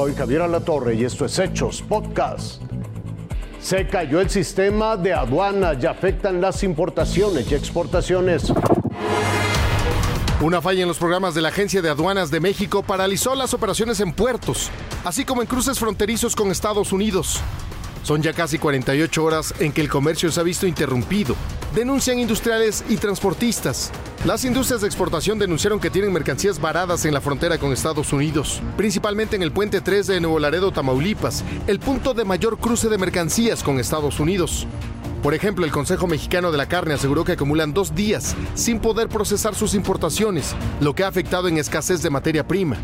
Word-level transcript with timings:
Soy 0.00 0.14
Javier 0.14 0.40
Alatorre 0.40 0.94
y 0.94 1.04
esto 1.04 1.26
es 1.26 1.38
Hechos 1.38 1.82
Podcast. 1.82 2.62
Se 3.60 3.86
cayó 3.86 4.18
el 4.22 4.30
sistema 4.30 4.96
de 4.96 5.12
aduanas 5.12 5.76
y 5.82 5.84
afectan 5.84 6.40
las 6.40 6.62
importaciones 6.62 7.52
y 7.52 7.54
exportaciones. 7.54 8.50
Una 10.40 10.62
falla 10.62 10.80
en 10.80 10.88
los 10.88 10.96
programas 10.96 11.34
de 11.34 11.42
la 11.42 11.48
Agencia 11.48 11.82
de 11.82 11.90
Aduanas 11.90 12.30
de 12.30 12.40
México 12.40 12.82
paralizó 12.82 13.34
las 13.34 13.52
operaciones 13.52 14.00
en 14.00 14.14
puertos, 14.14 14.70
así 15.04 15.26
como 15.26 15.42
en 15.42 15.48
cruces 15.48 15.78
fronterizos 15.78 16.34
con 16.34 16.50
Estados 16.50 16.92
Unidos. 16.94 17.38
Son 18.02 18.22
ya 18.22 18.32
casi 18.32 18.58
48 18.58 19.24
horas 19.24 19.54
en 19.58 19.72
que 19.72 19.80
el 19.80 19.88
comercio 19.88 20.30
se 20.30 20.40
ha 20.40 20.42
visto 20.42 20.66
interrumpido. 20.66 21.36
Denuncian 21.74 22.18
industriales 22.18 22.84
y 22.88 22.96
transportistas. 22.96 23.90
Las 24.24 24.44
industrias 24.44 24.80
de 24.80 24.86
exportación 24.86 25.38
denunciaron 25.38 25.80
que 25.80 25.90
tienen 25.90 26.12
mercancías 26.12 26.60
varadas 26.60 27.04
en 27.04 27.14
la 27.14 27.20
frontera 27.20 27.58
con 27.58 27.72
Estados 27.72 28.12
Unidos, 28.12 28.60
principalmente 28.76 29.36
en 29.36 29.42
el 29.42 29.52
puente 29.52 29.80
3 29.80 30.06
de 30.06 30.20
Nuevo 30.20 30.38
Laredo, 30.38 30.72
Tamaulipas, 30.72 31.44
el 31.66 31.78
punto 31.78 32.12
de 32.12 32.24
mayor 32.24 32.58
cruce 32.58 32.88
de 32.88 32.98
mercancías 32.98 33.62
con 33.62 33.78
Estados 33.78 34.18
Unidos. 34.18 34.66
Por 35.22 35.34
ejemplo, 35.34 35.66
el 35.66 35.70
Consejo 35.70 36.06
Mexicano 36.06 36.50
de 36.50 36.58
la 36.58 36.66
Carne 36.66 36.94
aseguró 36.94 37.24
que 37.24 37.32
acumulan 37.32 37.74
dos 37.74 37.94
días 37.94 38.34
sin 38.54 38.80
poder 38.80 39.08
procesar 39.08 39.54
sus 39.54 39.74
importaciones, 39.74 40.54
lo 40.80 40.94
que 40.94 41.04
ha 41.04 41.08
afectado 41.08 41.46
en 41.48 41.58
escasez 41.58 42.02
de 42.02 42.10
materia 42.10 42.46
prima. 42.46 42.78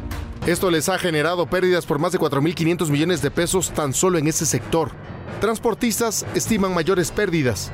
Esto 0.46 0.70
les 0.70 0.88
ha 0.88 0.96
generado 0.96 1.46
pérdidas 1.46 1.86
por 1.86 1.98
más 1.98 2.12
de 2.12 2.20
4.500 2.20 2.88
millones 2.88 3.20
de 3.20 3.32
pesos 3.32 3.73
tan 3.73 3.92
solo 3.92 4.16
en 4.16 4.28
ese 4.28 4.46
sector. 4.46 4.92
Transportistas 5.41 6.24
estiman 6.37 6.73
mayores 6.73 7.10
pérdidas. 7.10 7.73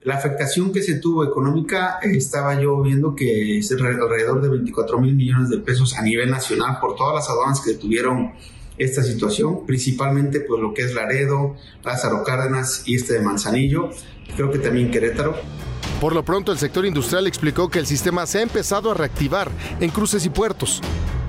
La 0.00 0.14
afectación 0.14 0.72
que 0.72 0.82
se 0.82 0.94
tuvo 0.94 1.22
económica 1.22 1.98
estaba 2.00 2.58
yo 2.58 2.80
viendo 2.80 3.14
que 3.14 3.58
es 3.58 3.70
alrededor 3.72 4.40
de 4.40 4.48
24 4.48 4.98
mil 5.00 5.14
millones 5.14 5.50
de 5.50 5.58
pesos 5.58 5.98
a 5.98 6.02
nivel 6.02 6.30
nacional 6.30 6.78
por 6.80 6.96
todas 6.96 7.14
las 7.14 7.28
aduanas 7.28 7.60
que 7.60 7.74
tuvieron 7.74 8.32
esta 8.78 9.02
situación, 9.02 9.66
principalmente 9.66 10.40
pues 10.40 10.62
lo 10.62 10.72
que 10.72 10.80
es 10.80 10.94
Laredo, 10.94 11.56
Lázaro 11.84 12.24
Cárdenas 12.24 12.84
y 12.86 12.94
este 12.94 13.12
de 13.12 13.20
Manzanillo, 13.20 13.90
creo 14.34 14.50
que 14.50 14.58
también 14.58 14.90
Querétaro. 14.90 15.36
Por 16.00 16.14
lo 16.14 16.24
pronto, 16.24 16.52
el 16.52 16.58
sector 16.58 16.86
industrial 16.86 17.26
explicó 17.26 17.68
que 17.68 17.78
el 17.78 17.86
sistema 17.86 18.26
se 18.26 18.38
ha 18.38 18.42
empezado 18.42 18.90
a 18.90 18.94
reactivar 18.94 19.50
en 19.78 19.90
cruces 19.90 20.24
y 20.24 20.30
puertos, 20.30 20.80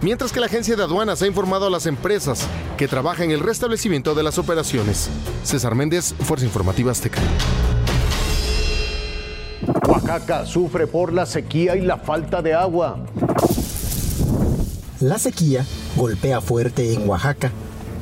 mientras 0.01 0.31
que 0.31 0.39
la 0.39 0.45
agencia 0.45 0.75
de 0.75 0.83
aduanas 0.83 1.21
ha 1.21 1.27
informado 1.27 1.67
a 1.67 1.69
las 1.69 1.85
empresas 1.85 2.47
que 2.77 2.87
trabajan 2.87 3.25
en 3.25 3.31
el 3.31 3.39
restablecimiento 3.39 4.15
de 4.15 4.23
las 4.23 4.37
operaciones. 4.37 5.09
César 5.43 5.75
Méndez, 5.75 6.13
Fuerza 6.19 6.45
Informativa 6.45 6.91
Azteca. 6.91 7.21
Oaxaca 9.87 10.45
sufre 10.45 10.87
por 10.87 11.13
la 11.13 11.25
sequía 11.25 11.75
y 11.75 11.81
la 11.81 11.97
falta 11.97 12.41
de 12.41 12.53
agua. 12.53 13.05
La 14.99 15.19
sequía 15.19 15.65
golpea 15.95 16.41
fuerte 16.41 16.93
en 16.93 17.07
Oaxaca. 17.09 17.51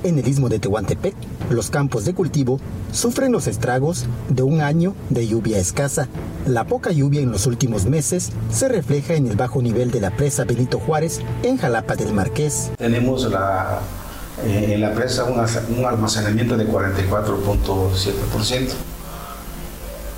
En 0.03 0.19
el 0.19 0.27
istmo 0.27 0.49
de 0.49 0.59
Tehuantepec, 0.59 1.15
los 1.49 1.69
campos 1.69 2.03
de 2.03 2.13
cultivo 2.13 2.59
sufren 2.91 3.31
los 3.31 3.47
estragos 3.47 4.05
de 4.27 4.43
un 4.43 4.59
año 4.59 4.95
de 5.09 5.27
lluvia 5.27 5.59
escasa. 5.59 6.09
La 6.45 6.65
poca 6.65 6.91
lluvia 6.91 7.21
en 7.21 7.31
los 7.31 7.47
últimos 7.47 7.85
meses 7.85 8.33
se 8.51 8.67
refleja 8.67 9.13
en 9.13 9.27
el 9.27 9.37
bajo 9.37 9.61
nivel 9.61 9.91
de 9.91 10.01
la 10.01 10.11
presa 10.11 10.43
Benito 10.43 10.79
Juárez 10.79 11.21
en 11.43 11.57
Jalapa 11.57 11.95
del 11.95 12.13
Marqués. 12.13 12.71
Tenemos 12.77 13.25
eh, 13.25 14.73
en 14.73 14.81
la 14.81 14.93
presa 14.93 15.23
un, 15.23 15.39
un 15.77 15.85
almacenamiento 15.85 16.57
de 16.57 16.67
44.7% 16.67 18.71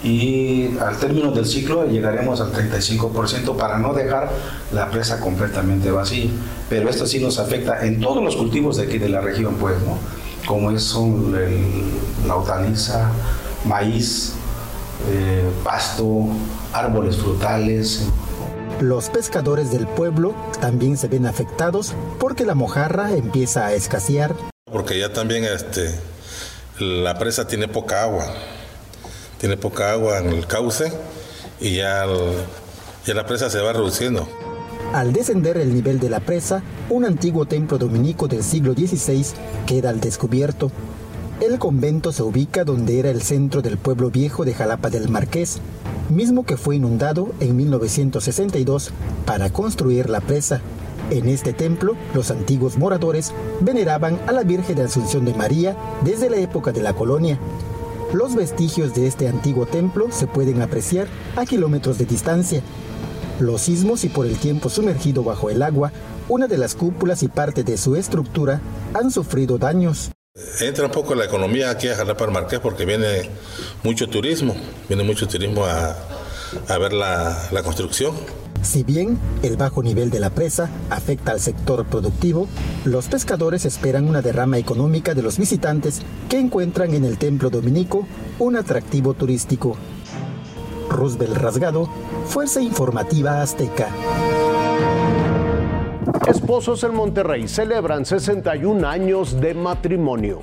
y 0.06 0.78
al 0.78 0.98
término 0.98 1.32
del 1.32 1.48
ciclo 1.48 1.88
llegaremos 1.88 2.40
al 2.40 2.52
35% 2.54 3.58
para 3.58 3.80
no 3.80 3.92
dejar 3.92 4.30
la 4.72 4.92
presa 4.92 5.20
completamente 5.20 5.90
vacía. 5.90 6.30
Pero 6.70 6.90
esto 6.90 7.08
sí 7.08 7.20
nos 7.20 7.40
afecta 7.40 7.84
en 7.84 8.00
todos 8.00 8.24
los 8.24 8.36
cultivos 8.36 8.78
de 8.78 8.84
aquí 8.84 9.00
de 9.00 9.10
la 9.10 9.20
región, 9.22 9.56
pues, 9.56 9.76
¿no? 9.82 9.98
Como 10.46 10.70
es 10.70 10.84
son 10.84 11.34
la 12.28 12.36
hortaliza, 12.36 13.10
maíz, 13.66 14.34
eh, 15.10 15.50
pasto, 15.64 16.28
árboles 16.72 17.18
frutales. 17.18 18.04
Los 18.80 19.10
pescadores 19.10 19.72
del 19.72 19.88
pueblo 19.88 20.36
también 20.62 20.98
se 20.98 21.08
ven 21.08 21.26
afectados 21.26 21.96
porque 22.20 22.46
la 22.46 22.54
mojarra 22.54 23.14
empieza 23.14 23.66
a 23.66 23.74
escasear. 23.74 24.36
Porque 24.72 25.00
ya 25.00 25.12
también 25.12 25.46
este, 25.46 25.96
la 26.78 27.18
presa 27.18 27.48
tiene 27.48 27.68
poca 27.68 28.04
agua 28.04 28.28
tiene 29.46 29.58
poca 29.58 29.92
agua 29.92 30.18
en 30.18 30.30
el 30.30 30.48
cauce 30.48 30.92
y 31.62 31.76
ya, 31.76 32.04
ya 33.06 33.14
la 33.14 33.28
presa 33.28 33.48
se 33.48 33.62
va 33.62 33.74
reduciendo. 33.74 34.28
Al 34.92 35.14
descender 35.14 35.58
el 35.58 35.72
nivel 35.72 36.00
de 36.00 36.10
la 36.10 36.20
presa, 36.20 36.64
un 36.90 37.06
antiguo 37.06 37.46
templo 37.46 37.78
dominico 37.78 38.28
del 38.28 38.44
siglo 38.44 38.74
XVI 38.74 39.24
queda 39.68 39.92
al 39.92 40.00
descubierto. 40.00 40.72
El 41.42 41.60
convento 41.60 42.12
se 42.12 42.24
ubica 42.24 42.64
donde 42.64 42.98
era 42.98 43.12
el 43.12 43.22
centro 43.22 43.62
del 43.62 43.78
pueblo 43.78 44.10
viejo 44.10 44.46
de 44.46 44.56
Jalapa 44.56 44.90
del 44.90 45.10
Marqués, 45.10 45.60
mismo 46.10 46.44
que 46.44 46.58
fue 46.58 46.78
inundado 46.78 47.30
en 47.40 47.56
1962 47.56 48.90
para 49.28 49.52
construir 49.52 50.10
la 50.10 50.22
presa. 50.22 50.60
En 51.12 51.30
este 51.30 51.54
templo, 51.54 51.96
los 52.16 52.32
antiguos 52.32 52.80
moradores 52.80 53.32
veneraban 53.60 54.20
a 54.26 54.32
la 54.32 54.42
Virgen 54.42 54.76
de 54.76 54.86
Asunción 54.86 55.24
de 55.24 55.36
María 55.36 55.78
desde 56.04 56.32
la 56.32 56.38
época 56.38 56.72
de 56.72 56.82
la 56.82 56.94
colonia 56.94 57.38
los 58.16 58.34
vestigios 58.36 58.94
de 58.94 59.08
este 59.08 59.28
antiguo 59.28 59.66
templo 59.66 60.08
se 60.10 60.26
pueden 60.26 60.62
apreciar 60.62 61.08
a 61.36 61.46
kilómetros 61.46 61.98
de 61.98 62.06
distancia. 62.06 62.62
Los 63.40 63.62
sismos 63.62 64.06
y 64.06 64.10
por 64.10 64.26
el 64.26 64.38
tiempo 64.38 64.70
sumergido 64.70 65.24
bajo 65.24 65.50
el 65.50 65.62
agua, 65.62 65.92
una 66.30 66.48
de 66.48 66.58
las 66.58 66.76
cúpulas 66.76 67.24
y 67.24 67.28
parte 67.28 67.64
de 67.64 67.78
su 67.78 67.96
estructura 67.96 68.62
han 68.94 69.12
sufrido 69.12 69.58
daños. 69.58 70.12
Entra 70.62 70.86
un 70.86 70.92
poco 70.92 71.14
la 71.16 71.26
economía 71.26 71.70
aquí 71.70 71.90
a 71.90 71.96
Jalapa 71.96 72.28
Marqués 72.28 72.60
porque 72.60 72.86
viene 72.86 73.30
mucho 73.84 74.08
turismo, 74.08 74.56
viene 74.88 75.04
mucho 75.04 75.28
turismo 75.28 75.66
a, 75.66 75.96
ver 76.78 76.94
la, 76.94 77.50
la 77.52 77.64
construcción. 77.64 78.16
Si 78.66 78.84
bien 78.84 79.20
el 79.44 79.58
bajo 79.58 79.84
nivel 79.84 80.10
de 80.10 80.20
la 80.20 80.32
presa 80.32 80.72
afecta 80.90 81.32
al 81.32 81.40
sector 81.40 81.86
productivo, 81.86 82.48
los 82.84 83.08
pescadores 83.08 83.64
esperan 83.64 84.10
una 84.10 84.24
derrama 84.24 84.58
económica 84.58 85.14
de 85.14 85.22
los 85.22 85.38
visitantes 85.38 86.02
que 86.30 86.40
encuentran 86.40 86.96
en 86.96 87.06
el 87.06 87.20
templo 87.20 87.52
dominico 87.52 88.08
un 88.40 88.56
atractivo 88.56 89.14
turístico. 89.14 89.78
Roosevelt 90.90 91.38
Rasgado, 91.38 91.88
Fuerza 92.26 92.60
Informativa 92.60 93.44
Azteca. 93.44 93.90
Esposos 96.28 96.84
en 96.84 96.96
Monterrey 96.96 97.48
celebran 97.48 98.04
61 98.04 98.86
años 98.88 99.40
de 99.40 99.54
matrimonio. 99.54 100.42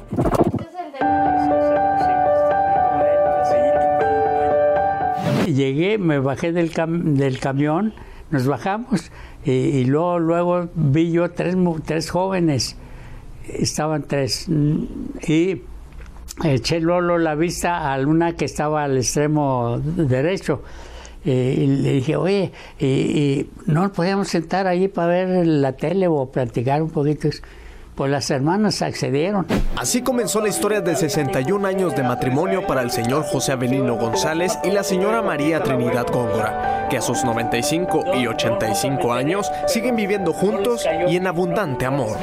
Llegué, 5.45 5.99
me 5.99 6.21
bajé 6.21 6.53
del, 6.53 6.73
del 7.17 7.41
camión 7.41 7.93
nos 8.33 8.47
bajamos 8.47 9.11
y, 9.45 9.85
luego, 9.85 10.19
luego 10.19 10.69
vi 10.75 11.13
yo 11.13 11.31
tres, 11.31 11.57
tres 11.85 12.11
jóvenes, 12.11 12.77
estaban 13.49 14.05
tres, 14.09 14.49
y 14.49 15.63
eché 16.45 16.81
Lolo 16.81 17.19
la 17.19 17.35
vista 17.35 17.93
a 17.93 17.99
una 18.01 18.35
que 18.37 18.45
estaba 18.45 18.85
al 18.85 18.97
extremo 18.97 19.79
derecho. 19.81 20.63
y 21.25 21.67
le 21.67 21.93
dije, 21.95 22.17
oye, 22.17 22.53
y, 22.81 23.47
no 23.67 23.83
nos 23.83 23.93
podíamos 23.93 24.29
sentar 24.29 24.67
ahí 24.67 24.89
para 24.89 25.09
ver 25.09 25.47
la 25.47 25.73
tele 25.73 26.09
o 26.09 26.31
platicar 26.31 26.83
un 26.83 26.91
poquito. 26.91 27.29
Pues 27.95 28.11
las 28.11 28.31
hermanas 28.31 28.81
accedieron. 28.81 29.47
Así 29.77 30.01
comenzó 30.03 30.41
la 30.41 30.49
historia 30.49 30.81
de 30.81 30.97
61 30.97 31.67
años 31.69 31.95
de 31.95 32.03
matrimonio 32.03 32.67
para 32.67 32.81
el 32.81 32.91
señor 32.91 33.25
José 33.25 33.53
Avelino 33.53 33.97
González 33.97 34.59
y 34.65 34.71
la 34.71 34.83
señora 34.83 35.21
María 35.21 35.63
Trinidad 35.63 36.07
Góngora, 36.11 36.89
que 36.89 36.97
a 36.97 37.03
sus 37.03 37.23
95 37.23 38.17
y 38.17 38.27
85 38.27 39.13
años 39.13 39.51
siguen 39.67 39.97
viviendo 39.97 40.33
juntos 40.33 40.87
y 41.09 41.17
en 41.17 41.27
abundante 41.27 41.85
amor. 41.85 42.17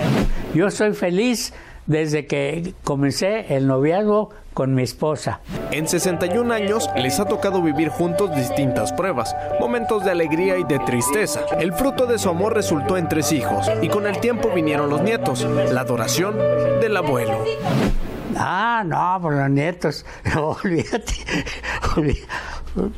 Yo 0.56 0.72
soy 0.72 0.94
feliz 0.94 1.54
desde 1.90 2.28
que 2.28 2.76
comencé 2.84 3.54
el 3.56 3.68
noviazgo 3.68 4.30
con 4.54 4.76
mi 4.76 4.84
esposa. 4.84 5.42
En 5.72 5.88
61 5.88 6.54
años 6.54 6.88
les 6.96 7.20
ha 7.20 7.26
tocado 7.26 7.62
vivir 7.62 7.90
juntos 7.90 8.34
distintas 8.36 8.94
pruebas, 8.94 9.36
momentos 9.60 10.06
de 10.06 10.12
alegría 10.12 10.58
y 10.58 10.64
de 10.64 10.80
tristeza. 10.80 11.42
El 11.60 11.74
fruto 11.74 12.06
de 12.06 12.20
su 12.20 12.30
amor 12.30 12.54
resultó 12.54 12.96
en 12.96 13.10
tres 13.10 13.32
hijos 13.32 13.70
y 13.82 13.90
con 13.90 14.06
el 14.06 14.20
tiempo 14.20 14.50
vinieron 14.54 14.90
los 14.90 15.02
nietos, 15.02 15.44
la 15.44 15.82
adoración 15.82 16.38
del 16.80 16.96
abuelo. 16.96 17.44
Ah, 18.38 18.84
no, 18.86 19.20
por 19.22 19.34
los 19.34 19.50
nietos, 19.50 20.06
olvídate. 20.64 21.14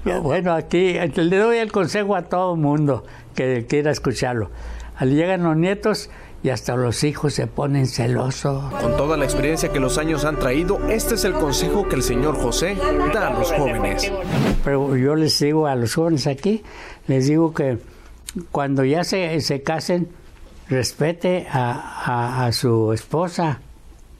Bueno, 0.04 0.54
aquí 0.54 1.00
le 1.00 1.38
doy 1.38 1.58
el 1.58 1.72
consejo 1.72 2.18
a 2.18 2.24
todo 2.24 2.56
el 2.56 2.60
mundo 2.60 3.06
que 3.34 3.66
quiera 3.68 3.90
escucharlo. 3.90 4.52
Al 4.98 5.16
llegan 5.16 5.44
los 5.44 5.56
nietos, 5.56 6.10
y 6.44 6.50
hasta 6.50 6.76
los 6.76 7.04
hijos 7.04 7.34
se 7.34 7.48
ponen 7.48 7.88
celosos. 7.88 8.74
Con 8.74 8.98
toda 8.98 9.18
la 9.18 9.26
experiencia 9.26 9.72
que 9.72 9.80
los 9.80 9.98
años 9.98 10.26
han 10.26 10.40
traído, 10.40 10.80
este 10.90 11.16
es 11.16 11.26
el 11.26 11.34
consejo 11.34 11.88
que 11.88 11.96
el 11.96 12.04
señor 12.04 12.36
José 12.36 12.76
da 13.14 13.28
a 13.28 13.34
los 13.34 13.52
jóvenes. 13.52 14.12
Pero 14.64 14.96
yo 14.96 15.16
les 15.16 15.40
digo 15.40 15.68
a 15.68 15.76
los 15.76 15.94
jóvenes 15.94 16.28
aquí, 16.28 16.64
les 17.08 17.28
digo 17.28 17.54
que 17.54 17.78
cuando 18.52 18.84
ya 18.84 19.04
se, 19.04 19.40
se 19.42 19.62
casen, 19.62 20.10
respete 20.70 21.48
a, 21.52 22.46
a, 22.46 22.52
su 22.54 22.94
esposa, 22.94 23.60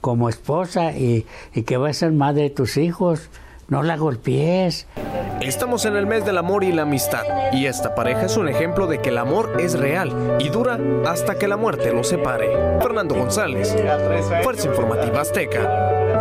como 0.02 0.30
esposa 0.30 0.92
y, 0.92 1.26
y 1.54 1.64
que 1.64 1.78
va 1.78 1.90
a 1.90 1.94
ser 1.94 2.12
madre 2.12 2.44
de 2.44 2.50
tus 2.50 2.78
hijos. 2.78 3.30
No 3.68 3.84
la 3.84 3.96
golpees. 3.96 4.86
Estamos 5.44 5.86
en 5.86 5.96
el 5.96 6.06
mes 6.06 6.24
del 6.24 6.38
amor 6.38 6.64
y 6.64 6.72
la 6.72 6.84
amistad, 6.84 7.24
y 7.52 7.66
esta 7.66 7.96
pareja 7.96 8.26
es 8.26 8.38
un 8.38 8.48
ejemplo 8.48 8.86
de 8.86 9.00
que 9.00 9.10
el 9.10 9.18
amor 9.18 9.60
es 9.60 9.78
real 9.78 10.38
y 10.40 10.50
dura 10.50 10.78
hasta 11.06 11.36
que 11.36 11.48
la 11.48 11.58
muerte 11.58 11.92
los 11.92 12.10
separe. 12.10 12.80
Fernando 12.80 13.16
González, 13.16 13.76
Fuerza 14.44 14.68
Informativa 14.68 15.22
Azteca. 15.22 16.21